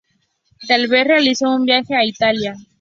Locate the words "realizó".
1.05-1.51